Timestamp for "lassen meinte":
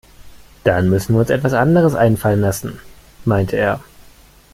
2.41-3.55